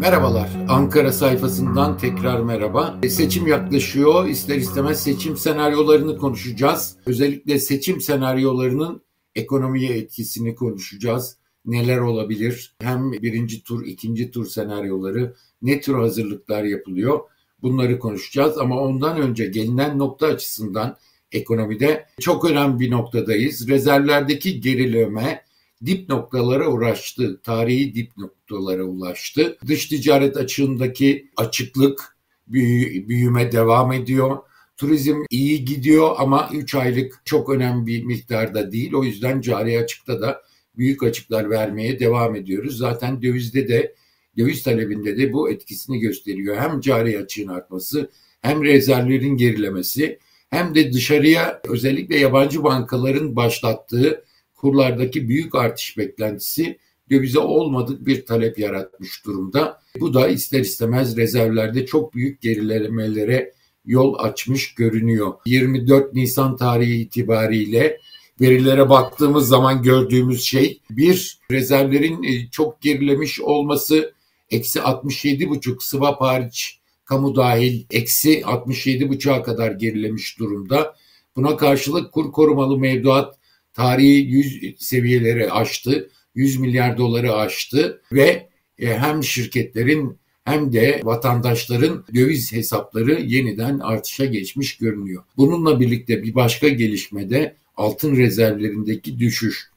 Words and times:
Merhabalar. 0.00 0.48
Ankara 0.68 1.12
sayfasından 1.12 1.98
tekrar 1.98 2.40
merhaba. 2.40 2.98
E, 3.02 3.10
seçim 3.10 3.46
yaklaşıyor. 3.46 4.26
İster 4.26 4.56
istemez 4.56 5.02
seçim 5.02 5.36
senaryolarını 5.36 6.18
konuşacağız. 6.18 6.96
Özellikle 7.06 7.58
seçim 7.58 8.00
senaryolarının 8.00 9.02
ekonomiye 9.34 9.96
etkisini 9.96 10.54
konuşacağız. 10.54 11.36
Neler 11.64 11.98
olabilir? 11.98 12.74
Hem 12.80 13.12
birinci 13.12 13.62
tur, 13.62 13.86
ikinci 13.86 14.30
tur 14.30 14.46
senaryoları, 14.46 15.34
ne 15.62 15.80
tür 15.80 15.94
hazırlıklar 15.94 16.64
yapılıyor? 16.64 17.20
Bunları 17.62 17.98
konuşacağız 17.98 18.58
ama 18.58 18.80
ondan 18.80 19.20
önce 19.20 19.46
gelinen 19.46 19.98
nokta 19.98 20.26
açısından 20.26 20.96
ekonomide 21.32 22.06
çok 22.20 22.50
önemli 22.50 22.80
bir 22.80 22.90
noktadayız. 22.90 23.68
Rezervlerdeki 23.68 24.60
gerileme 24.60 25.42
dip 25.86 26.08
noktalara 26.08 26.68
uğraştı. 26.68 27.40
Tarihi 27.42 27.94
dip 27.94 28.16
noktalara 28.16 28.84
ulaştı. 28.84 29.58
Dış 29.66 29.86
ticaret 29.86 30.36
açığındaki 30.36 31.30
açıklık 31.36 32.16
büyüme 32.46 33.52
devam 33.52 33.92
ediyor. 33.92 34.36
Turizm 34.76 35.16
iyi 35.30 35.64
gidiyor 35.64 36.14
ama 36.18 36.50
3 36.52 36.74
aylık 36.74 37.22
çok 37.24 37.48
önemli 37.48 37.86
bir 37.86 38.04
miktarda 38.04 38.72
değil. 38.72 38.94
O 38.94 39.04
yüzden 39.04 39.40
cari 39.40 39.78
açıkta 39.78 40.20
da 40.20 40.42
büyük 40.76 41.02
açıklar 41.02 41.50
vermeye 41.50 42.00
devam 42.00 42.36
ediyoruz. 42.36 42.78
Zaten 42.78 43.22
dövizde 43.22 43.68
de 43.68 43.94
döviz 44.38 44.62
talebinde 44.62 45.18
de 45.18 45.32
bu 45.32 45.50
etkisini 45.50 45.98
gösteriyor. 45.98 46.56
Hem 46.56 46.80
cari 46.80 47.18
açığın 47.18 47.48
artması 47.48 48.10
hem 48.40 48.64
rezervlerin 48.64 49.36
gerilemesi 49.36 50.18
hem 50.50 50.74
de 50.74 50.92
dışarıya 50.92 51.60
özellikle 51.68 52.18
yabancı 52.18 52.64
bankaların 52.64 53.36
başlattığı 53.36 54.24
kurlardaki 54.60 55.28
büyük 55.28 55.54
artış 55.54 55.98
beklentisi 55.98 56.78
dövize 57.10 57.38
olmadık 57.38 58.06
bir 58.06 58.26
talep 58.26 58.58
yaratmış 58.58 59.24
durumda. 59.26 59.80
Bu 60.00 60.14
da 60.14 60.28
ister 60.28 60.60
istemez 60.60 61.16
rezervlerde 61.16 61.86
çok 61.86 62.14
büyük 62.14 62.40
gerilemelere 62.40 63.52
yol 63.84 64.14
açmış 64.18 64.74
görünüyor. 64.74 65.32
24 65.46 66.14
Nisan 66.14 66.56
tarihi 66.56 67.00
itibariyle 67.00 67.98
verilere 68.40 68.88
baktığımız 68.88 69.48
zaman 69.48 69.82
gördüğümüz 69.82 70.42
şey 70.42 70.80
bir 70.90 71.38
rezervlerin 71.50 72.22
e, 72.22 72.50
çok 72.50 72.80
gerilemiş 72.80 73.40
olması 73.40 74.14
eksi 74.50 74.78
67,5 74.78 75.76
swap 75.80 76.20
hariç 76.20 76.80
kamu 77.04 77.36
dahil 77.36 77.84
eksi 77.90 78.40
67,5'a 78.40 79.42
kadar 79.42 79.72
gerilemiş 79.72 80.38
durumda. 80.38 80.94
Buna 81.36 81.56
karşılık 81.56 82.12
kur 82.12 82.32
korumalı 82.32 82.78
mevduat 82.78 83.39
tarihi 83.74 84.26
100 84.30 84.74
seviyeleri 84.78 85.52
aştı. 85.52 86.10
100 86.34 86.56
milyar 86.56 86.98
doları 86.98 87.34
aştı 87.34 88.02
ve 88.12 88.48
e, 88.78 88.98
hem 88.98 89.24
şirketlerin 89.24 90.18
hem 90.44 90.72
de 90.72 91.00
vatandaşların 91.04 92.04
döviz 92.14 92.52
hesapları 92.52 93.20
yeniden 93.20 93.78
artışa 93.78 94.24
geçmiş 94.24 94.76
görünüyor. 94.76 95.22
Bununla 95.36 95.80
birlikte 95.80 96.22
bir 96.22 96.34
başka 96.34 96.68
gelişmede 96.68 97.56
altın 97.76 98.16
rezervlerindeki 98.16 99.18
düşüş. 99.18 99.70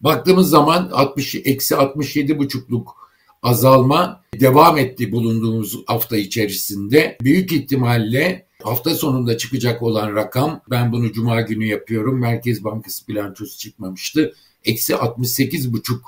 Baktığımız 0.00 0.50
zaman 0.50 0.90
60 0.92 1.34
eksi 1.34 1.76
67 1.76 2.38
buçukluk 2.38 2.99
azalma 3.42 4.24
devam 4.40 4.78
etti 4.78 5.12
bulunduğumuz 5.12 5.78
hafta 5.86 6.16
içerisinde. 6.16 7.16
Büyük 7.22 7.52
ihtimalle 7.52 8.46
hafta 8.62 8.94
sonunda 8.94 9.38
çıkacak 9.38 9.82
olan 9.82 10.14
rakam 10.14 10.60
ben 10.70 10.92
bunu 10.92 11.12
cuma 11.12 11.40
günü 11.40 11.64
yapıyorum. 11.66 12.20
Merkez 12.20 12.64
Bankası 12.64 13.08
bilançosu 13.08 13.58
çıkmamıştı. 13.58 14.34
Eksi 14.64 14.92
68,5 14.92 15.98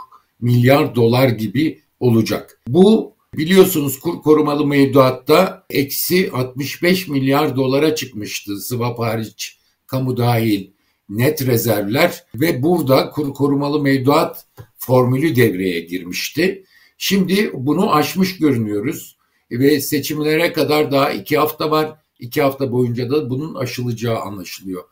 milyar 0.41 0.95
dolar 0.95 1.29
gibi 1.29 1.81
olacak. 2.01 2.61
Bu 2.69 3.15
biliyorsunuz 3.35 4.01
kur 4.01 4.23
korumalı 4.23 4.67
mevduatta 4.67 5.65
eksi 5.71 6.31
65 6.33 7.09
milyar 7.09 7.57
dolara 7.57 7.95
çıkmıştı 7.95 8.61
swap 8.61 8.99
hariç 8.99 9.59
kamu 9.87 10.17
dahil 10.17 10.71
net 11.09 11.47
rezervler 11.47 12.25
ve 12.35 12.63
burada 12.63 13.11
kur 13.11 13.35
korumalı 13.35 13.83
mevduat 13.83 14.47
formülü 14.79 15.37
devreye 15.37 15.81
girmişti. 15.81 16.65
Şimdi 17.05 17.51
bunu 17.55 17.95
aşmış 17.95 18.39
görünüyoruz 18.39 19.17
ve 19.51 19.81
seçimlere 19.81 20.53
kadar 20.53 20.93
daha 20.93 21.11
iki 21.11 21.39
hafta 21.39 21.71
var. 21.71 21.95
İki 22.19 22.43
hafta 22.43 22.73
boyunca 22.73 23.11
da 23.11 23.31
bunun 23.31 23.55
aşılacağı 23.55 24.19
anlaşılıyor. 24.19 24.83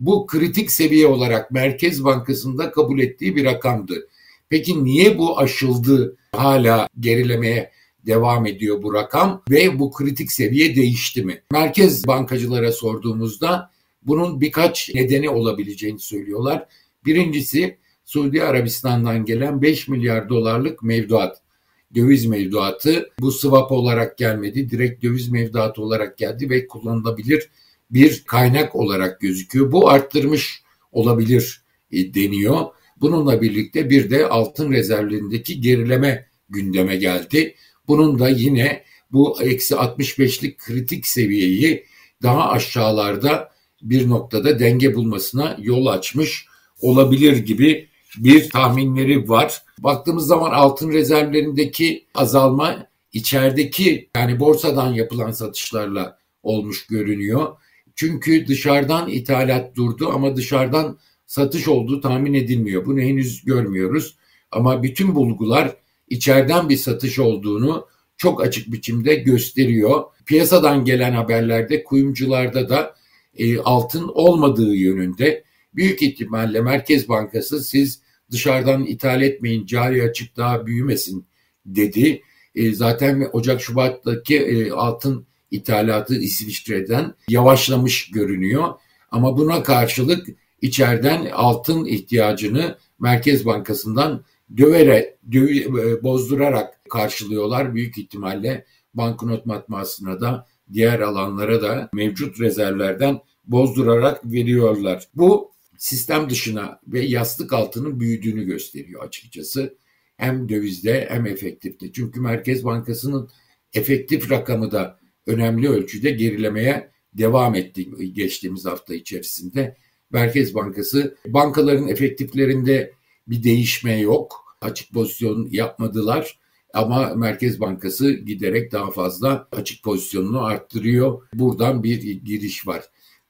Bu 0.00 0.26
kritik 0.26 0.70
seviye 0.70 1.06
olarak 1.06 1.50
Merkez 1.50 2.04
Bankası'nda 2.04 2.70
kabul 2.70 2.98
ettiği 2.98 3.36
bir 3.36 3.44
rakamdı. 3.44 4.08
Peki 4.48 4.84
niye 4.84 5.18
bu 5.18 5.38
aşıldı 5.38 6.16
hala 6.32 6.88
gerilemeye 7.00 7.70
devam 8.06 8.46
ediyor 8.46 8.82
bu 8.82 8.94
rakam 8.94 9.42
ve 9.50 9.78
bu 9.78 9.92
kritik 9.92 10.32
seviye 10.32 10.76
değişti 10.76 11.22
mi? 11.22 11.42
Merkez 11.52 12.06
bankacılara 12.06 12.72
sorduğumuzda 12.72 13.70
bunun 14.02 14.40
birkaç 14.40 14.94
nedeni 14.94 15.30
olabileceğini 15.30 15.98
söylüyorlar. 15.98 16.66
Birincisi 17.04 17.76
Suudi 18.04 18.42
Arabistan'dan 18.42 19.24
gelen 19.24 19.62
5 19.62 19.88
milyar 19.88 20.28
dolarlık 20.28 20.82
mevduat 20.82 21.45
döviz 21.94 22.26
mevduatı 22.26 23.10
bu 23.20 23.32
swap 23.32 23.72
olarak 23.72 24.18
gelmedi. 24.18 24.70
Direkt 24.70 25.02
döviz 25.02 25.28
mevduatı 25.28 25.82
olarak 25.82 26.18
geldi 26.18 26.50
ve 26.50 26.66
kullanılabilir 26.66 27.48
bir 27.90 28.24
kaynak 28.26 28.76
olarak 28.76 29.20
gözüküyor. 29.20 29.72
Bu 29.72 29.88
arttırmış 29.88 30.62
olabilir 30.92 31.62
e, 31.90 32.14
deniyor. 32.14 32.66
Bununla 33.00 33.42
birlikte 33.42 33.90
bir 33.90 34.10
de 34.10 34.26
altın 34.26 34.72
rezervlerindeki 34.72 35.60
gerileme 35.60 36.26
gündeme 36.48 36.96
geldi. 36.96 37.54
Bunun 37.88 38.18
da 38.18 38.28
yine 38.28 38.84
bu 39.12 39.42
eksi 39.42 39.74
65'lik 39.74 40.58
kritik 40.58 41.06
seviyeyi 41.06 41.84
daha 42.22 42.50
aşağılarda 42.50 43.52
bir 43.82 44.08
noktada 44.08 44.58
denge 44.58 44.94
bulmasına 44.94 45.56
yol 45.62 45.86
açmış 45.86 46.46
olabilir 46.80 47.36
gibi 47.36 47.88
bir 48.16 48.50
tahminleri 48.50 49.28
var. 49.28 49.62
Baktığımız 49.78 50.26
zaman 50.26 50.50
altın 50.50 50.92
rezervlerindeki 50.92 52.06
azalma 52.14 52.86
içerideki 53.12 54.10
yani 54.16 54.40
borsadan 54.40 54.92
yapılan 54.92 55.30
satışlarla 55.30 56.18
olmuş 56.42 56.86
görünüyor. 56.86 57.56
Çünkü 57.94 58.46
dışarıdan 58.46 59.08
ithalat 59.08 59.76
durdu 59.76 60.10
ama 60.14 60.36
dışarıdan 60.36 60.98
satış 61.26 61.68
olduğu 61.68 62.00
tahmin 62.00 62.34
edilmiyor. 62.34 62.86
Bunu 62.86 63.00
henüz 63.00 63.44
görmüyoruz. 63.44 64.16
Ama 64.50 64.82
bütün 64.82 65.14
bulgular 65.14 65.76
içeriden 66.08 66.68
bir 66.68 66.76
satış 66.76 67.18
olduğunu 67.18 67.86
çok 68.16 68.42
açık 68.42 68.72
biçimde 68.72 69.14
gösteriyor. 69.14 70.04
Piyasadan 70.26 70.84
gelen 70.84 71.12
haberlerde 71.12 71.84
kuyumcularda 71.84 72.68
da 72.68 72.94
e, 73.36 73.58
altın 73.58 74.10
olmadığı 74.14 74.74
yönünde. 74.74 75.44
Büyük 75.74 76.02
ihtimalle 76.02 76.60
Merkez 76.60 77.08
Bankası 77.08 77.64
siz 77.64 78.00
dışarıdan 78.30 78.86
ithal 78.86 79.22
etmeyin 79.22 79.66
cari 79.66 80.02
açık 80.02 80.36
daha 80.36 80.66
büyümesin 80.66 81.26
dedi. 81.66 82.22
E, 82.54 82.72
zaten 82.74 83.28
Ocak 83.32 83.60
Şubat'taki 83.60 84.38
e, 84.38 84.70
altın 84.70 85.26
ithalatı 85.50 86.16
İsviçre'den 86.16 87.14
yavaşlamış 87.28 88.10
görünüyor. 88.10 88.74
Ama 89.10 89.36
buna 89.38 89.62
karşılık 89.62 90.26
içeriden 90.62 91.26
altın 91.26 91.84
ihtiyacını 91.84 92.78
Merkez 92.98 93.46
Bankası'ndan 93.46 94.24
dövere, 94.56 95.16
döv, 95.32 95.48
e, 95.48 96.02
bozdurarak 96.02 96.80
karşılıyorlar. 96.90 97.74
Büyük 97.74 97.98
ihtimalle 97.98 98.64
banknot 98.94 99.46
matbaasına 99.46 100.20
da 100.20 100.46
diğer 100.72 101.00
alanlara 101.00 101.62
da 101.62 101.88
mevcut 101.92 102.40
rezervlerden 102.40 103.20
bozdurarak 103.44 104.24
veriyorlar. 104.24 105.04
Bu 105.14 105.52
sistem 105.78 106.30
dışına 106.30 106.80
ve 106.86 107.00
yastık 107.00 107.52
altının 107.52 108.00
büyüdüğünü 108.00 108.44
gösteriyor 108.44 109.04
açıkçası. 109.04 109.78
Hem 110.16 110.48
dövizde 110.48 111.06
hem 111.10 111.26
efektifte. 111.26 111.92
Çünkü 111.92 112.20
Merkez 112.20 112.64
Bankası'nın 112.64 113.30
efektif 113.74 114.30
rakamı 114.30 114.70
da 114.70 114.98
önemli 115.26 115.68
ölçüde 115.68 116.10
gerilemeye 116.10 116.90
devam 117.12 117.54
etti 117.54 118.12
geçtiğimiz 118.12 118.64
hafta 118.64 118.94
içerisinde. 118.94 119.76
Merkez 120.10 120.54
Bankası 120.54 121.16
bankaların 121.26 121.88
efektiflerinde 121.88 122.92
bir 123.28 123.42
değişme 123.42 124.00
yok. 124.00 124.56
Açık 124.60 124.92
pozisyon 124.92 125.48
yapmadılar 125.50 126.38
ama 126.74 127.14
Merkez 127.14 127.60
Bankası 127.60 128.10
giderek 128.10 128.72
daha 128.72 128.90
fazla 128.90 129.48
açık 129.52 129.84
pozisyonunu 129.84 130.44
arttırıyor. 130.44 131.22
Buradan 131.34 131.82
bir 131.82 132.02
giriş 132.02 132.66
var. 132.66 132.84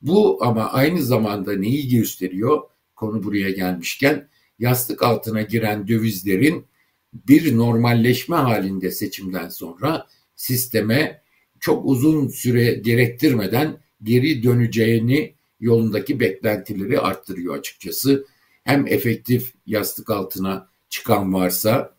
Bu 0.06 0.38
ama 0.40 0.72
aynı 0.72 1.02
zamanda 1.02 1.56
neyi 1.56 1.88
gösteriyor? 1.88 2.62
Konu 2.96 3.22
buraya 3.24 3.50
gelmişken 3.50 4.28
yastık 4.58 5.02
altına 5.02 5.42
giren 5.42 5.88
dövizlerin 5.88 6.66
bir 7.14 7.56
normalleşme 7.56 8.36
halinde 8.36 8.90
seçimden 8.90 9.48
sonra 9.48 10.06
sisteme 10.36 11.22
çok 11.60 11.86
uzun 11.86 12.28
süre 12.28 12.74
gerektirmeden 12.74 13.78
geri 14.02 14.42
döneceğini 14.42 15.34
yolundaki 15.60 16.20
beklentileri 16.20 17.00
arttırıyor 17.00 17.58
açıkçası. 17.58 18.26
Hem 18.64 18.86
efektif 18.86 19.54
yastık 19.66 20.10
altına 20.10 20.68
çıkan 20.88 21.34
varsa 21.34 21.94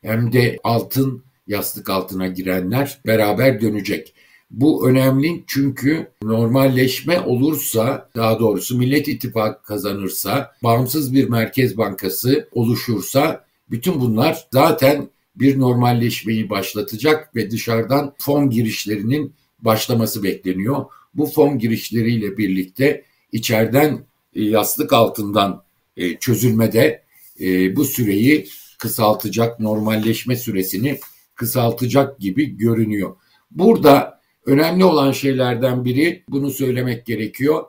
hem 0.00 0.32
de 0.32 0.58
altın 0.64 1.24
yastık 1.46 1.90
altına 1.90 2.26
girenler 2.26 3.00
beraber 3.06 3.60
dönecek. 3.60 4.14
Bu 4.52 4.88
önemli 4.88 5.44
çünkü 5.46 6.10
normalleşme 6.22 7.20
olursa, 7.20 8.08
daha 8.16 8.38
doğrusu 8.38 8.78
Millet 8.78 9.08
İttifakı 9.08 9.62
kazanırsa, 9.62 10.52
bağımsız 10.62 11.14
bir 11.14 11.28
merkez 11.28 11.76
bankası 11.76 12.48
oluşursa 12.52 13.44
bütün 13.70 14.00
bunlar 14.00 14.46
zaten 14.52 15.08
bir 15.36 15.58
normalleşmeyi 15.58 16.50
başlatacak 16.50 17.36
ve 17.36 17.50
dışarıdan 17.50 18.14
fon 18.18 18.50
girişlerinin 18.50 19.34
başlaması 19.60 20.22
bekleniyor. 20.22 20.84
Bu 21.14 21.26
fon 21.26 21.58
girişleriyle 21.58 22.38
birlikte 22.38 23.04
içeriden 23.32 24.04
e, 24.34 24.42
yastık 24.42 24.92
altından 24.92 25.62
e, 25.96 26.16
çözülmede 26.16 27.02
e, 27.40 27.76
bu 27.76 27.84
süreyi 27.84 28.48
kısaltacak, 28.78 29.60
normalleşme 29.60 30.36
süresini 30.36 30.98
kısaltacak 31.34 32.18
gibi 32.18 32.56
görünüyor. 32.56 33.16
Burada 33.50 34.21
önemli 34.46 34.84
olan 34.84 35.12
şeylerden 35.12 35.84
biri, 35.84 36.24
bunu 36.28 36.50
söylemek 36.50 37.06
gerekiyor. 37.06 37.64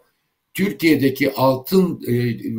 Türkiye'deki 0.53 1.33
altın 1.33 2.01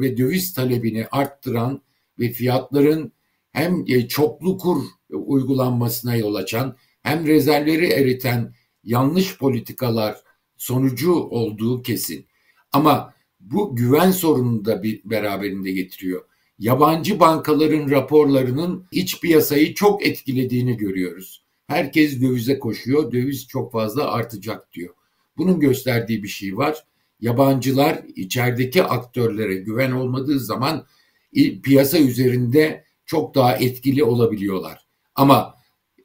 ve 0.01 0.17
döviz 0.17 0.55
talebini 0.55 1.07
arttıran 1.11 1.83
ve 2.19 2.29
fiyatların 2.29 3.13
hem 3.53 3.85
çoklu 4.09 4.59
kur 4.59 4.83
uygulanmasına 5.11 6.17
yol 6.17 6.35
açan 6.35 6.77
hem 7.03 7.27
rezervleri 7.27 7.87
eriten 7.87 8.55
yanlış 8.85 9.39
politikalar 9.39 10.17
sonucu 10.57 11.15
olduğu 11.15 11.83
kesin. 11.83 12.27
Ama 12.73 13.15
bu 13.41 13.77
güven 13.77 14.11
sorununu 14.11 14.65
da 14.65 14.83
bir 14.83 15.01
beraberinde 15.05 15.73
getiriyor. 15.73 16.25
Yabancı 16.59 17.21
bankaların 17.21 17.91
raporlarının 17.91 18.87
iç 18.93 19.21
piyasayı 19.21 19.75
çok 19.75 20.07
etkilediğini 20.07 20.77
görüyoruz. 20.77 21.44
Herkes 21.67 22.21
dövize 22.21 22.59
koşuyor, 22.59 23.13
döviz 23.13 23.47
çok 23.49 23.73
fazla 23.73 24.13
artacak 24.13 24.73
diyor. 24.73 24.95
Bunun 25.37 25.61
gösterdiği 25.61 26.23
bir 26.23 26.29
şey 26.29 26.57
var. 26.57 26.85
Yabancılar 27.21 28.03
içerideki 28.17 28.83
aktörlere 28.83 29.55
güven 29.55 29.91
olmadığı 29.91 30.41
zaman 30.41 30.87
piyasa 31.63 31.99
üzerinde 31.99 32.85
çok 33.07 33.35
daha 33.35 33.57
etkili 33.57 34.05
olabiliyorlar. 34.05 34.87
Ama 35.15 35.55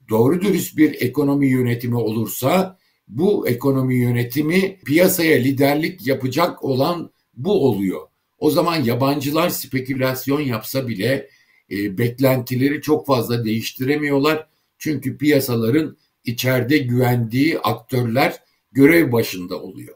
doğru 0.10 0.42
dürüst 0.42 0.78
bir 0.78 1.02
ekonomi 1.02 1.48
yönetimi 1.48 1.96
olursa 1.96 2.78
bu 3.08 3.48
ekonomi 3.48 3.96
yönetimi 3.96 4.80
piyasaya 4.86 5.38
liderlik 5.38 6.08
yapacak 6.08 6.64
olan 6.64 7.12
bu 7.34 7.68
oluyor. 7.68 8.02
O 8.38 8.52
zaman 8.52 8.84
yabancılar 8.84 9.50
spekülasyon 9.50 10.42
yapsa 10.42 10.88
bile 10.88 11.30
e, 11.72 11.98
beklentileri 11.98 12.82
çok 12.82 13.06
fazla 13.06 13.46
değiştiremiyorlar. 13.46 14.48
Çünkü 14.80 15.18
piyasaların 15.18 15.98
içeride 16.24 16.78
güvendiği 16.78 17.60
aktörler 17.60 18.36
görev 18.72 19.12
başında 19.12 19.62
oluyor. 19.62 19.96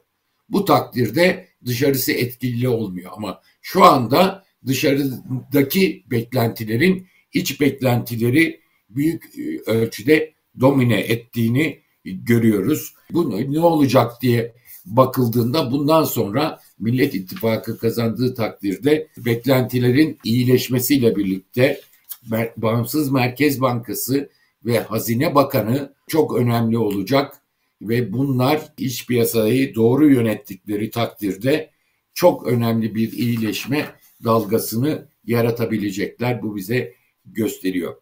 Bu 0.50 0.66
takdirde 0.66 1.48
dışarısı 1.66 2.12
etkili 2.12 2.70
olmuyor 2.70 3.12
ama 3.16 3.42
şu 3.62 3.84
anda 3.84 4.44
dışarıdaki 4.66 6.04
beklentilerin 6.12 7.08
iç 7.34 7.62
beklentileri 7.62 8.62
büyük 8.90 9.24
e, 9.40 9.72
ölçüde 9.72 10.34
domine 10.60 11.00
ettiğini 11.00 11.80
görüyoruz. 12.06 12.94
Bu 13.12 13.52
ne 13.54 13.60
olacak 13.60 14.22
diye 14.22 14.54
bakıldığında 14.86 15.72
bundan 15.72 16.04
sonra 16.04 16.60
Millet 16.80 17.16
İttifakı 17.16 17.78
kazandığı 17.78 18.36
takdirde 18.36 19.08
beklentilerin 19.18 20.20
iyileşmesiyle 20.24 21.16
birlikte 21.16 21.82
Bağımsız 22.58 23.12
Merkez 23.12 23.62
Bankası 23.62 24.30
ve 24.66 24.80
Hazine 24.80 25.36
Bakanı 25.36 25.94
çok 26.08 26.38
önemli 26.38 26.78
olacak 26.78 27.42
ve 27.82 28.14
bunlar 28.14 28.62
iç 28.78 29.08
piyasayı 29.08 29.76
doğru 29.76 30.10
yönettikleri 30.10 30.90
takdirde 30.90 31.70
çok 32.14 32.48
önemli 32.48 32.96
bir 32.96 33.12
iyileşme 33.12 33.96
dalgasını 34.24 35.08
yaratabilecekler. 35.26 36.42
Bu 36.42 36.56
bize 36.56 36.94
gösteriyor. 37.26 37.96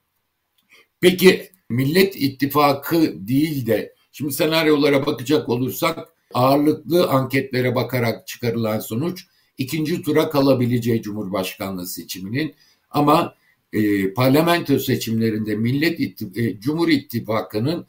Peki 1.02 1.52
Millet 1.70 2.16
İttifakı 2.16 3.28
değil 3.28 3.68
de 3.68 3.96
şimdi 4.12 4.34
senaryolara 4.34 5.06
bakacak 5.06 5.50
olursak 5.50 6.10
ağırlıklı 6.34 7.10
anketlere 7.10 7.76
bakarak 7.76 8.28
çıkarılan 8.28 8.80
sonuç 8.80 9.26
ikinci 9.58 10.02
tura 10.02 10.30
kalabileceği 10.30 11.02
Cumhurbaşkanlığı 11.02 11.88
seçiminin 11.88 12.56
ama 12.90 13.36
e, 13.74 14.14
parlamento 14.14 14.80
seçimlerinde 14.80 15.56
Millet 15.56 16.00
İttif 16.00 16.38
e, 16.38 16.60
Cumhur 16.60 16.90
İttifakı'nın 16.90 17.86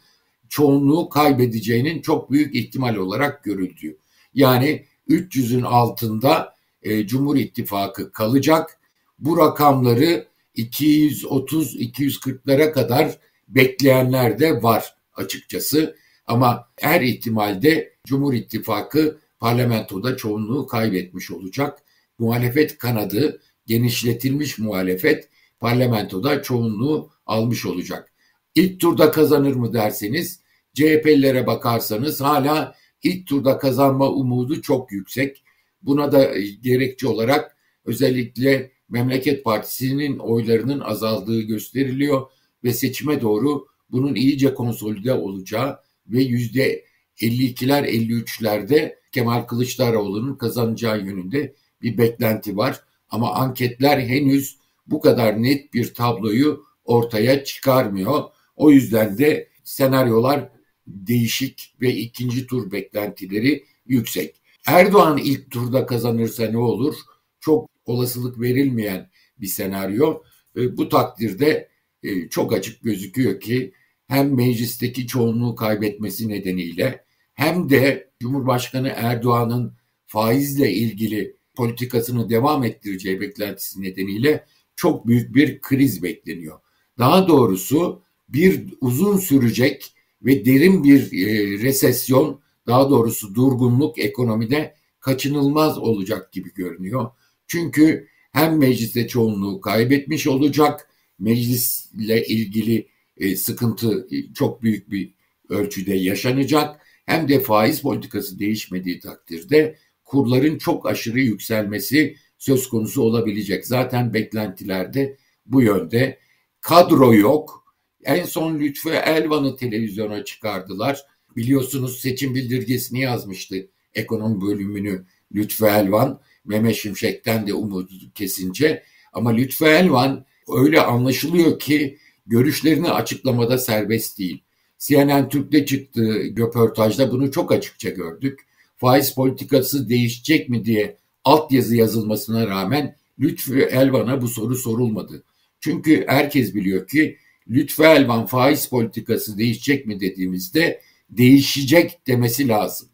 çoğunluğu 0.49 1.08
kaybedeceğinin 1.08 2.02
çok 2.02 2.31
büyük 2.31 2.55
ihtimal 2.55 2.96
olarak 2.96 3.44
görüldüğü. 3.44 3.99
Yani 4.34 4.84
300'ün 5.08 5.62
altında 5.62 6.55
e, 6.82 7.06
Cumhur 7.06 7.37
İttifakı 7.37 8.12
kalacak. 8.12 8.79
Bu 9.19 9.38
rakamları 9.38 10.26
230-240'lara 10.56 12.73
kadar 12.73 13.19
bekleyenler 13.49 14.38
de 14.38 14.62
var 14.62 14.96
açıkçası. 15.14 15.96
Ama 16.26 16.69
her 16.81 17.00
ihtimalde 17.00 17.93
Cumhur 18.06 18.35
İttifakı 18.35 19.19
parlamentoda 19.40 20.17
çoğunluğu 20.17 20.67
kaybetmiş 20.67 21.31
olacak. 21.31 21.78
Muhalefet 22.19 22.78
kanadı, 22.78 23.40
genişletilmiş 23.67 24.58
muhalefet 24.58 25.28
parlamentoda 25.62 26.43
çoğunluğu 26.43 27.11
almış 27.26 27.67
olacak. 27.67 28.12
İlk 28.55 28.81
turda 28.81 29.11
kazanır 29.11 29.55
mı 29.55 29.73
derseniz 29.73 30.41
CHP'lilere 30.75 31.47
bakarsanız 31.47 32.20
hala 32.20 32.75
ilk 33.03 33.26
turda 33.26 33.59
kazanma 33.59 34.11
umudu 34.11 34.62
çok 34.62 34.93
yüksek. 34.93 35.44
Buna 35.82 36.12
da 36.12 36.31
gerekçe 36.62 37.09
olarak 37.09 37.56
özellikle 37.85 38.73
Memleket 38.88 39.44
Partisi'nin 39.44 40.19
oylarının 40.19 40.81
azaldığı 40.81 41.41
gösteriliyor 41.41 42.26
ve 42.64 42.73
seçime 42.73 43.20
doğru 43.20 43.67
bunun 43.91 44.14
iyice 44.14 44.55
konsolide 44.55 45.12
olacağı 45.12 45.79
ve 46.06 46.23
yüzde 46.23 46.85
52'ler 47.19 47.87
53'lerde 47.87 48.94
Kemal 49.12 49.42
Kılıçdaroğlu'nun 49.42 50.35
kazanacağı 50.35 50.99
yönünde 50.99 51.54
bir 51.83 51.99
beklenti 51.99 52.57
var. 52.57 52.81
Ama 53.11 53.35
anketler 53.35 53.99
henüz 53.99 54.62
bu 54.86 55.00
kadar 55.00 55.42
net 55.42 55.74
bir 55.74 55.94
tabloyu 55.94 56.64
ortaya 56.84 57.44
çıkarmıyor. 57.44 58.22
O 58.56 58.70
yüzden 58.70 59.18
de 59.18 59.48
senaryolar 59.64 60.48
değişik 60.86 61.74
ve 61.80 61.94
ikinci 61.94 62.46
tur 62.46 62.72
beklentileri 62.72 63.64
yüksek. 63.86 64.42
Erdoğan 64.66 65.18
ilk 65.18 65.50
turda 65.50 65.86
kazanırsa 65.86 66.46
ne 66.46 66.58
olur? 66.58 66.94
Çok 67.40 67.70
olasılık 67.86 68.40
verilmeyen 68.40 69.10
bir 69.40 69.46
senaryo. 69.46 70.22
Bu 70.56 70.88
takdirde 70.88 71.68
e, 72.02 72.28
çok 72.28 72.52
açık 72.52 72.82
gözüküyor 72.82 73.40
ki 73.40 73.72
hem 74.06 74.34
meclisteki 74.34 75.06
çoğunluğu 75.06 75.54
kaybetmesi 75.54 76.28
nedeniyle 76.28 77.04
hem 77.34 77.70
de 77.70 78.10
Cumhurbaşkanı 78.20 78.92
Erdoğan'ın 78.96 79.76
faizle 80.06 80.72
ilgili 80.72 81.36
politikasını 81.54 82.30
devam 82.30 82.64
ettireceği 82.64 83.20
beklentisi 83.20 83.82
nedeniyle 83.82 84.46
çok 84.76 85.07
büyük 85.07 85.35
bir 85.35 85.61
kriz 85.61 86.02
bekleniyor. 86.02 86.61
Daha 86.99 87.29
doğrusu 87.29 88.02
bir 88.29 88.64
uzun 88.81 89.17
sürecek 89.17 89.93
ve 90.23 90.45
derin 90.45 90.85
bir 90.85 91.12
e, 91.12 91.59
resesyon, 91.62 92.41
daha 92.67 92.91
doğrusu 92.91 93.35
durgunluk 93.35 93.99
ekonomide 93.99 94.75
kaçınılmaz 95.00 95.79
olacak 95.79 96.33
gibi 96.33 96.55
görünüyor. 96.55 97.11
Çünkü 97.47 98.09
hem 98.33 98.59
mecliste 98.59 99.09
çoğunluğu 99.09 99.61
kaybetmiş 99.61 100.26
olacak, 100.26 100.88
meclisle 101.19 102.26
ilgili 102.26 102.88
e, 103.17 103.37
sıkıntı 103.37 104.09
çok 104.35 104.62
büyük 104.62 104.91
bir 104.91 105.14
ölçüde 105.49 105.95
yaşanacak. 105.95 106.81
Hem 107.07 107.29
de 107.29 107.41
faiz 107.41 107.83
politikası 107.83 108.38
değişmediği 108.38 109.00
takdirde 109.00 109.76
kurların 110.05 110.59
çok 110.59 110.87
aşırı 110.87 111.21
yükselmesi 111.21 112.17
söz 112.42 112.68
konusu 112.68 113.02
olabilecek. 113.02 113.66
Zaten 113.66 114.14
beklentilerde 114.14 115.16
bu 115.46 115.62
yönde. 115.62 116.18
Kadro 116.61 117.14
yok. 117.14 117.64
En 118.04 118.25
son 118.25 118.61
Lütfü 118.61 118.90
Elvan'ı 118.90 119.56
televizyona 119.56 120.25
çıkardılar. 120.25 121.00
Biliyorsunuz 121.37 122.00
seçim 122.00 122.34
bildirgesini 122.34 123.00
yazmıştı 123.00 123.68
ekonomi 123.94 124.40
bölümünü 124.40 125.04
Lütfü 125.34 125.64
Elvan. 125.64 126.20
Mehmet 126.44 126.76
Şimşek'ten 126.76 127.46
de 127.46 127.54
umudu 127.54 127.88
kesince. 128.14 128.82
Ama 129.12 129.30
Lütfü 129.30 129.64
Elvan 129.64 130.25
öyle 130.49 130.80
anlaşılıyor 130.80 131.58
ki 131.58 131.99
görüşlerini 132.26 132.90
açıklamada 132.90 133.58
serbest 133.58 134.18
değil. 134.18 134.42
CNN 134.78 135.28
Türk'te 135.28 135.66
çıktığı 135.66 136.37
röportajda 136.37 137.12
bunu 137.12 137.30
çok 137.30 137.52
açıkça 137.52 137.90
gördük. 137.90 138.40
Faiz 138.76 139.14
politikası 139.14 139.88
değişecek 139.88 140.49
mi 140.49 140.64
diye 140.64 141.01
altyazı 141.25 141.76
yazılmasına 141.76 142.47
rağmen 142.47 142.97
Lütfü 143.21 143.61
Elvan'a 143.61 144.23
bu 144.23 144.29
soru 144.29 144.57
sorulmadı. 144.57 145.25
Çünkü 145.61 146.05
herkes 146.09 146.55
biliyor 146.55 146.87
ki 146.87 147.19
Lütfü 147.49 147.83
Elvan 147.83 148.26
faiz 148.26 148.69
politikası 148.69 149.38
değişecek 149.38 149.87
mi 149.87 150.00
dediğimizde 150.00 150.81
değişecek 151.11 152.07
demesi 152.07 152.49
lazım. 152.49 152.88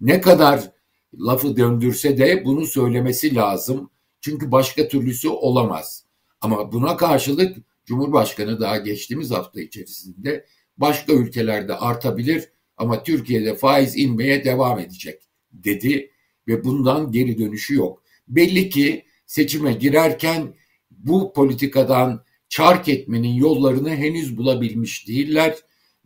Ne 0.00 0.20
kadar 0.20 0.72
lafı 1.18 1.56
döndürse 1.56 2.18
de 2.18 2.44
bunu 2.44 2.66
söylemesi 2.66 3.34
lazım. 3.34 3.90
Çünkü 4.20 4.52
başka 4.52 4.88
türlüsü 4.88 5.28
olamaz. 5.28 6.04
Ama 6.40 6.72
buna 6.72 6.96
karşılık 6.96 7.56
Cumhurbaşkanı 7.84 8.60
daha 8.60 8.78
geçtiğimiz 8.78 9.30
hafta 9.30 9.60
içerisinde 9.60 10.46
başka 10.76 11.12
ülkelerde 11.12 11.74
artabilir 11.74 12.48
ama 12.76 13.02
Türkiye'de 13.02 13.54
faiz 13.54 13.96
inmeye 13.96 14.44
devam 14.44 14.78
edecek 14.78 15.22
dedi 15.52 16.10
ve 16.48 16.64
bundan 16.64 17.12
geri 17.12 17.38
dönüşü 17.38 17.74
yok. 17.74 18.02
Belli 18.28 18.68
ki 18.68 19.04
seçime 19.26 19.72
girerken 19.72 20.54
bu 20.90 21.32
politikadan 21.32 22.24
çark 22.48 22.88
etmenin 22.88 23.34
yollarını 23.34 23.90
henüz 23.90 24.36
bulabilmiş 24.36 25.08
değiller 25.08 25.56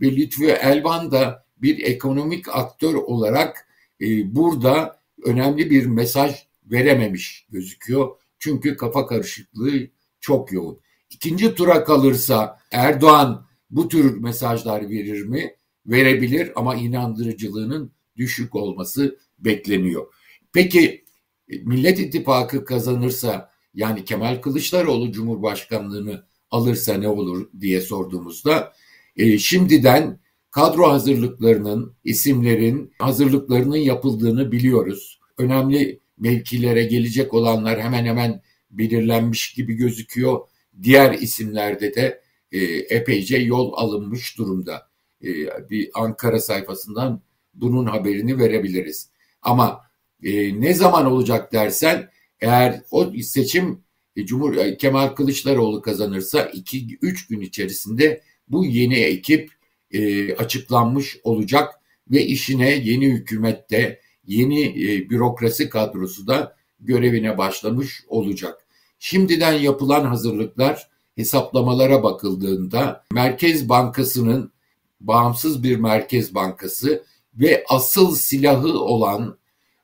ve 0.00 0.16
Lütfü 0.16 0.47
Elvan 0.47 1.11
da 1.11 1.47
bir 1.57 1.85
ekonomik 1.85 2.49
aktör 2.49 2.95
olarak 2.95 3.68
e, 4.00 4.35
burada 4.35 5.00
önemli 5.25 5.71
bir 5.71 5.87
mesaj 5.87 6.35
verememiş 6.64 7.47
gözüküyor. 7.50 8.16
Çünkü 8.38 8.76
kafa 8.76 9.07
karışıklığı 9.07 9.88
çok 10.21 10.52
yoğun. 10.52 10.80
İkinci 11.11 11.54
tura 11.54 11.85
kalırsa 11.85 12.59
Erdoğan 12.73 13.47
bu 13.71 13.88
tür 13.88 14.16
mesajlar 14.21 14.90
verir 14.90 15.23
mi? 15.23 15.54
Verebilir 15.87 16.52
ama 16.57 16.75
inandırıcılığının 16.75 17.92
düşük 18.16 18.54
olması 18.54 19.18
bekleniyor. 19.38 20.07
Peki 20.52 21.05
Millet 21.49 21.99
İttifakı 21.99 22.64
kazanırsa 22.64 23.50
yani 23.75 24.05
Kemal 24.05 24.40
Kılıçdaroğlu 24.40 25.12
Cumhurbaşkanlığını 25.12 26.25
alırsa 26.50 26.95
ne 26.95 27.09
olur 27.09 27.49
diye 27.61 27.81
sorduğumuzda 27.81 28.73
e, 29.17 29.38
şimdiden 29.38 30.21
kadro 30.50 30.90
hazırlıklarının, 30.90 31.95
isimlerin 32.05 32.93
hazırlıklarının 32.99 33.76
yapıldığını 33.76 34.52
biliyoruz. 34.52 35.21
Önemli 35.38 36.00
mevkilere 36.19 36.85
gelecek 36.85 37.35
olanlar 37.35 37.81
hemen 37.81 38.05
hemen 38.05 38.43
belirlenmiş 38.71 39.52
gibi 39.52 39.75
gözüküyor. 39.75 40.40
Diğer 40.83 41.12
isimlerde 41.12 41.95
de 41.95 42.23
e, 42.52 42.59
epeyce 42.67 43.37
yol 43.38 43.73
alınmış 43.76 44.38
durumda. 44.38 44.88
E, 45.25 45.28
bir 45.71 45.90
Ankara 45.95 46.40
sayfasından 46.40 47.23
bunun 47.55 47.87
haberini 47.87 48.38
verebiliriz. 48.38 49.11
Ama 49.43 49.88
e, 50.23 50.61
ne 50.61 50.75
zaman 50.75 51.07
olacak 51.07 51.53
dersen 51.53 52.11
eğer 52.41 52.83
o 52.91 53.13
seçim 53.23 53.83
e, 54.17 54.27
Cumhur 54.27 54.57
e, 54.57 54.77
Kemal 54.77 55.09
Kılıçdaroğlu 55.09 55.83
kazanırsa 55.83 56.41
2-3 56.41 57.29
gün 57.29 57.41
içerisinde 57.41 58.23
bu 58.49 58.65
yeni 58.65 58.95
ekip 58.95 59.51
e, 59.91 60.35
açıklanmış 60.35 61.17
olacak 61.25 61.75
ve 62.11 62.25
işine 62.25 62.71
yeni 62.71 63.07
hükümette 63.07 64.01
yeni 64.27 64.65
e, 64.65 65.11
bürokrasi 65.11 65.69
kadrosu 65.69 66.27
da 66.27 66.57
görevine 66.81 67.39
başlamış 67.39 68.05
olacak. 68.09 68.67
Şimdiden 68.99 69.53
yapılan 69.53 70.05
hazırlıklar 70.05 70.89
hesaplamalara 71.17 72.03
bakıldığında 72.03 73.05
Merkez 73.13 73.69
Bankası'nın 73.69 74.53
bağımsız 75.01 75.63
bir 75.63 75.77
merkez 75.77 76.35
bankası 76.35 77.05
ve 77.35 77.65
asıl 77.69 78.15
silahı 78.15 78.79
olan 78.79 79.39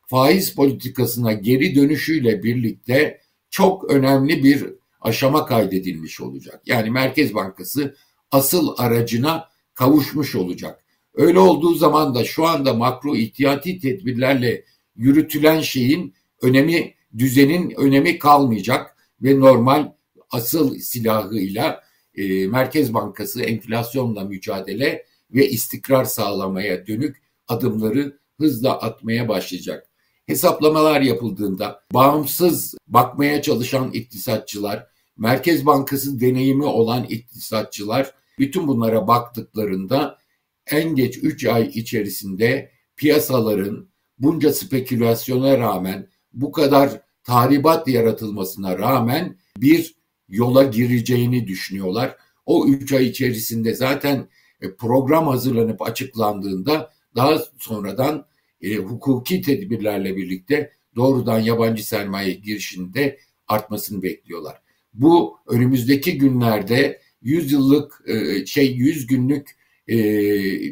faiz 0.07 0.55
politikasına 0.55 1.33
geri 1.33 1.75
dönüşüyle 1.75 2.43
birlikte 2.43 3.21
çok 3.51 3.91
önemli 3.91 4.45
bir 4.45 4.67
aşama 5.01 5.47
kaydedilmiş 5.47 6.21
olacak. 6.21 6.63
Yani 6.67 6.91
Merkez 6.91 7.35
Bankası 7.35 7.97
asıl 8.31 8.75
aracına 8.79 9.49
kavuşmuş 9.75 10.35
olacak. 10.35 10.85
Öyle 11.15 11.39
olduğu 11.39 11.75
zaman 11.75 12.15
da 12.15 12.25
şu 12.25 12.47
anda 12.47 12.75
makro 12.75 13.17
ihtiyati 13.17 13.79
tedbirlerle 13.79 14.65
yürütülen 14.97 15.61
şeyin 15.61 16.15
önemi, 16.43 16.95
düzenin 17.19 17.71
önemi 17.71 18.19
kalmayacak 18.19 18.97
ve 19.23 19.41
normal 19.41 19.93
asıl 20.31 20.79
silahıyla 20.79 21.85
e, 22.15 22.47
Merkez 22.47 22.95
Bankası 22.95 23.43
enflasyonla 23.43 24.25
mücadele 24.25 25.07
ve 25.31 25.49
istikrar 25.49 26.05
sağlamaya 26.05 26.87
dönük 26.87 27.23
adımları 27.49 28.19
hızla 28.39 28.81
atmaya 28.81 29.29
başlayacak. 29.29 29.87
Hesaplamalar 30.27 31.01
yapıldığında 31.01 31.81
bağımsız 31.93 32.75
bakmaya 32.87 33.43
çalışan 33.43 33.91
iktisatçılar, 33.91 34.87
Merkez 35.17 35.67
Bankası 35.67 36.21
deneyimi 36.21 36.65
olan 36.65 37.05
iktisatçılar 37.05 38.15
bütün 38.39 38.69
bunlara 38.69 39.09
baktıklarında 39.09 40.19
en 40.67 40.95
geç 40.95 41.19
3 41.23 41.47
ay 41.47 41.67
içerisinde 41.67 42.71
piyasaların 42.97 43.89
bunca 44.19 44.53
spekülasyona 44.53 45.59
rağmen 45.59 46.09
bu 46.33 46.53
kadar 46.53 47.01
tahribat 47.25 47.89
yaratılmasına 47.89 48.79
rağmen 48.79 49.37
bir 49.57 49.95
yola 50.29 50.65
gireceğini 50.65 51.47
düşünüyorlar. 51.47 52.17
O 52.47 52.67
3 52.67 52.93
ay 52.93 53.07
içerisinde 53.07 53.75
zaten 53.75 54.29
e, 54.61 54.75
program 54.75 55.27
hazırlanıp 55.27 55.83
açıklandığında 55.83 56.91
daha 57.17 57.39
sonradan 57.59 58.27
e, 58.65 58.77
hukuki 58.77 59.43
tedbirlerle 59.43 60.17
birlikte 60.17 60.71
doğrudan 60.97 61.39
yabancı 61.41 61.87
sermaye 61.87 62.33
girişinde 62.33 63.19
artmasını 63.49 64.03
bekliyorlar. 64.03 64.63
Bu 64.95 65.39
önümüzdeki 65.47 66.19
günlerde 66.19 67.01
100 67.23 67.53
yıllık 67.53 68.03
e, 68.07 68.47
şey 68.47 68.75
100 68.75 69.07
günlük 69.07 69.51
e, 69.89 69.97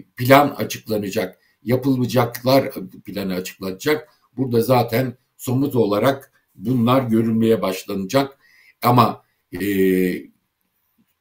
plan 0.02 0.48
açıklanacak. 0.48 1.38
Yapılacaklar 1.64 2.72
planı 3.04 3.34
açıklanacak. 3.34 4.08
Burada 4.36 4.60
zaten 4.60 5.16
somut 5.36 5.76
olarak 5.76 6.32
bunlar 6.54 7.02
görülmeye 7.02 7.62
başlanacak. 7.62 8.38
Ama 8.82 9.24
e, 9.60 9.62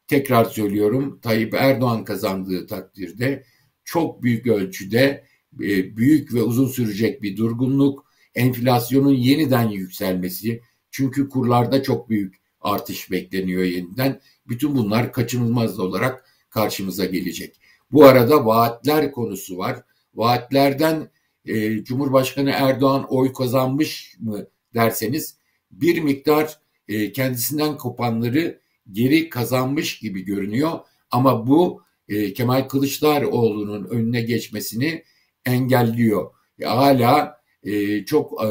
tekrar 0.07 0.45
söylüyorum 0.45 1.19
Tayyip 1.21 1.53
Erdoğan 1.53 2.05
kazandığı 2.05 2.67
takdirde 2.67 3.43
çok 3.83 4.23
büyük 4.23 4.47
ölçüde 4.47 5.23
e, 5.60 5.98
büyük 5.98 6.34
ve 6.34 6.41
uzun 6.41 6.67
sürecek 6.67 7.22
bir 7.22 7.38
durgunluk, 7.38 8.05
enflasyonun 8.36 9.13
yeniden 9.13 9.70
yükselmesi, 9.70 10.62
çünkü 10.91 11.29
kurlarda 11.29 11.84
çok 11.84 12.10
büyük 12.10 12.41
artış 12.62 13.12
bekleniyor 13.12 13.63
yeniden. 13.63 14.22
Bütün 14.48 14.75
bunlar 14.75 15.13
kaçınılmaz 15.13 15.79
olarak 15.79 16.25
karşımıza 16.50 17.05
gelecek. 17.05 17.55
Bu 17.91 18.05
arada 18.05 18.46
vaatler 18.46 19.12
konusu 19.12 19.58
var. 19.58 19.84
Vaatlerden 20.15 21.10
e, 21.46 21.84
Cumhurbaşkanı 21.84 22.50
Erdoğan 22.50 23.05
oy 23.10 23.34
kazanmış 23.34 24.15
mı 24.20 24.48
derseniz 24.74 25.36
bir 25.72 26.01
miktar 26.01 26.60
e, 26.88 27.12
kendisinden 27.12 27.77
kopanları 27.77 28.62
geri 28.91 29.29
kazanmış 29.29 30.00
gibi 30.00 30.22
görünüyor. 30.22 30.79
Ama 31.12 31.48
bu 31.48 31.84
e, 32.08 32.34
Kemal 32.34 32.67
Kılıçdaroğlu'nun 32.67 33.86
önüne 33.86 34.22
geçmesini 34.22 35.03
engelliyor. 35.45 36.31
Hala 36.63 37.41
e, 37.63 38.05
çok 38.05 38.43
e, 38.43 38.48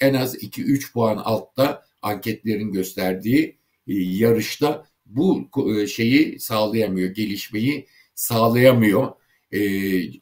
en 0.00 0.14
az 0.14 0.36
2-3 0.36 0.92
puan 0.92 1.16
altta 1.16 1.82
anketlerin 2.02 2.72
gösterdiği 2.72 3.58
e, 3.88 3.94
yarışta 3.94 4.86
bu 5.06 5.48
e, 5.76 5.86
şeyi 5.86 6.40
sağlayamıyor, 6.40 7.10
gelişmeyi 7.10 7.86
sağlayamıyor. 8.14 9.12
E, 9.52 9.60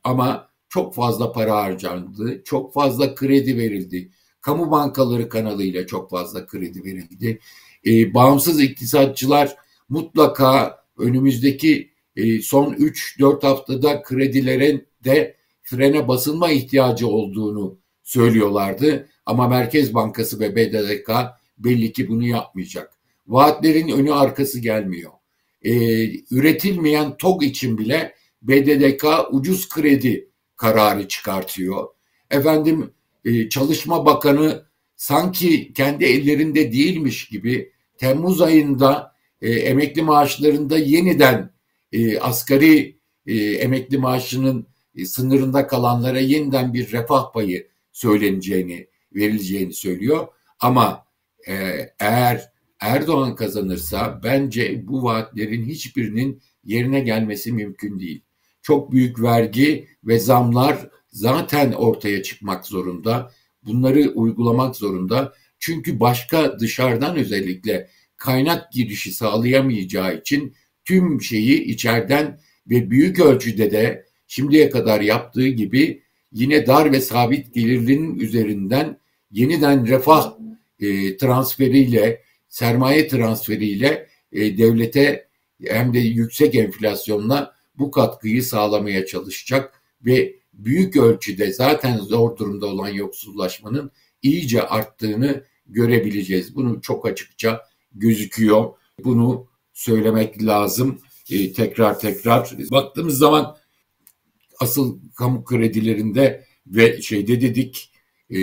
ama 0.05 0.49
çok 0.69 0.95
fazla 0.95 1.33
para 1.33 1.57
harcandı, 1.57 2.43
çok 2.45 2.73
fazla 2.73 3.15
kredi 3.15 3.59
verildi. 3.59 4.11
Kamu 4.41 4.71
bankaları 4.71 5.29
kanalıyla 5.29 5.87
çok 5.87 6.11
fazla 6.11 6.47
kredi 6.47 6.85
verildi. 6.85 7.39
E, 7.87 8.15
bağımsız 8.15 8.61
iktisatçılar 8.61 9.57
mutlaka 9.89 10.85
önümüzdeki 10.99 11.93
e, 12.17 12.43
son 12.43 12.73
3-4 12.75 13.47
haftada 13.47 14.03
kredilerin 14.03 14.87
de 15.05 15.37
frene 15.73 16.09
basılma 16.09 16.51
ihtiyacı 16.51 17.07
olduğunu 17.09 17.79
söylüyorlardı. 18.03 19.09
Ama 19.27 19.49
Merkez 19.49 19.95
Bankası 19.95 20.41
ve 20.41 20.57
BDDK 20.57 21.11
belli 21.59 21.93
ki 21.93 22.09
bunu 22.09 22.27
yapmayacak. 22.27 22.93
Vaatlerin 23.27 23.89
önü 23.89 24.13
arkası 24.13 24.61
gelmiyor. 24.61 25.13
Ee, 25.63 25.73
üretilmeyen 26.31 27.17
TOG 27.17 27.43
için 27.43 27.79
bile 27.79 28.15
BDDK 28.43 29.05
ucuz 29.31 29.69
kredi 29.69 30.29
kararı 30.57 31.09
çıkartıyor. 31.09 31.89
Efendim 32.31 32.91
e, 33.25 33.49
Çalışma 33.49 34.07
Bakanı 34.07 34.65
sanki 34.97 35.73
kendi 35.73 36.05
ellerinde 36.05 36.73
değilmiş 36.73 37.29
gibi 37.29 37.73
Temmuz 37.99 38.41
ayında 38.41 39.13
e, 39.43 39.51
emekli 39.51 40.03
maaşlarında 40.03 40.79
yeniden 40.79 41.51
e, 41.93 42.19
asgari 42.19 42.99
e, 43.27 43.35
emekli 43.37 43.99
maaşının 43.99 44.72
sınırında 45.05 45.67
kalanlara 45.67 46.21
yeniden 46.21 46.75
bir 46.75 46.93
refah 46.93 47.33
payı 47.33 47.69
söyleneceğini, 47.93 48.87
verileceğini 49.15 49.73
söylüyor. 49.73 50.29
Ama 50.61 51.07
e, 51.49 51.55
eğer 52.01 52.53
Erdoğan 52.81 53.37
kazanırsa 53.37 54.21
bence 54.25 54.87
bu 54.89 55.03
vaatlerin 55.03 55.67
hiçbirinin 55.67 56.43
yerine 56.65 57.01
gelmesi 57.01 57.53
mümkün 57.53 58.01
değil. 58.01 58.23
Çok 58.63 58.93
büyük 58.93 59.23
vergi 59.23 59.89
ve 60.05 60.19
zamlar 60.19 60.89
zaten 61.09 61.73
ortaya 61.73 62.23
çıkmak 62.23 62.67
zorunda. 62.67 63.33
Bunları 63.65 64.11
uygulamak 64.15 64.77
zorunda. 64.77 65.33
Çünkü 65.59 66.01
başka 66.01 66.59
dışarıdan 66.59 67.17
özellikle 67.17 67.89
kaynak 68.17 68.73
girişi 68.73 69.13
sağlayamayacağı 69.13 70.17
için 70.17 70.55
tüm 70.85 71.23
şeyi 71.23 71.65
içeriden 71.65 72.41
ve 72.67 72.91
büyük 72.91 73.21
ölçüde 73.21 73.71
de 73.71 74.07
şimdiye 74.33 74.71
kadar 74.71 75.01
yaptığı 75.01 75.49
gibi 75.49 76.03
yine 76.33 76.67
dar 76.67 76.93
ve 76.93 77.01
sabit 77.01 77.55
gelirlinin 77.55 78.19
üzerinden 78.19 78.99
yeniden 79.31 79.87
refah 79.87 80.35
e, 80.81 81.17
transferiyle, 81.17 82.23
sermaye 82.49 83.09
transferiyle 83.09 84.09
e, 84.33 84.59
devlete 84.59 85.29
hem 85.65 85.95
de 85.95 85.99
yüksek 85.99 86.55
enflasyonla 86.55 87.55
bu 87.79 87.91
katkıyı 87.91 88.43
sağlamaya 88.43 89.07
çalışacak 89.07 89.83
ve 90.07 90.37
büyük 90.53 90.97
ölçüde 90.97 91.53
zaten 91.53 91.99
zor 91.99 92.37
durumda 92.37 92.67
olan 92.67 92.89
yoksullaşmanın 92.89 93.91
iyice 94.23 94.63
arttığını 94.63 95.45
görebileceğiz. 95.67 96.57
Bunu 96.57 96.81
çok 96.81 97.07
açıkça 97.07 97.63
gözüküyor. 97.95 98.73
Bunu 99.05 99.47
söylemek 99.73 100.43
lazım 100.43 100.99
e, 101.31 101.53
tekrar 101.53 101.99
tekrar. 101.99 102.53
Baktığımız 102.71 103.19
zaman 103.19 103.62
asıl 104.61 104.99
kamu 105.15 105.45
kredilerinde 105.45 106.45
ve 106.67 107.03
şeyde 107.03 107.41
dedik 107.41 107.93
e, 108.31 108.41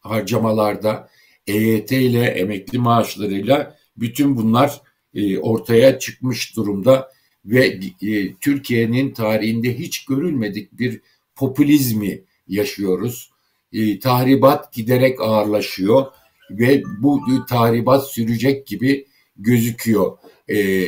harcamalarda 0.00 1.08
EYT 1.46 1.92
ile 1.92 2.24
emekli 2.24 2.78
maaşlarıyla 2.78 3.76
bütün 3.96 4.36
bunlar 4.36 4.80
e, 5.14 5.38
ortaya 5.38 5.98
çıkmış 5.98 6.56
durumda 6.56 7.10
ve 7.44 7.80
e, 8.02 8.34
Türkiye'nin 8.34 9.12
tarihinde 9.12 9.78
hiç 9.78 10.04
görülmedik 10.04 10.72
bir 10.72 11.00
popülizmi 11.36 12.24
yaşıyoruz. 12.48 13.30
E, 13.72 13.98
tahribat 13.98 14.72
giderek 14.72 15.20
ağırlaşıyor 15.20 16.06
ve 16.50 16.82
bu 16.98 17.20
tahribat 17.48 18.10
sürecek 18.10 18.66
gibi 18.66 19.06
gözüküyor. 19.36 20.18
E, 20.50 20.86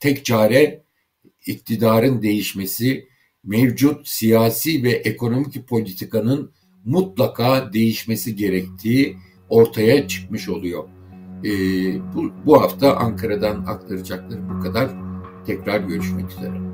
tek 0.00 0.24
çare 0.24 0.83
iktidarın 1.46 2.22
değişmesi, 2.22 3.08
mevcut 3.44 4.08
siyasi 4.08 4.82
ve 4.82 4.90
ekonomik 4.90 5.68
politikanın 5.68 6.52
mutlaka 6.84 7.72
değişmesi 7.72 8.36
gerektiği 8.36 9.16
ortaya 9.48 10.08
çıkmış 10.08 10.48
oluyor. 10.48 10.84
E, 11.44 11.50
bu, 12.14 12.32
bu 12.46 12.62
hafta 12.62 12.96
Ankara'dan 12.96 13.64
aktaracakları 13.66 14.48
bu 14.48 14.60
kadar. 14.60 14.90
Tekrar 15.46 15.80
görüşmek 15.80 16.30
üzere. 16.30 16.73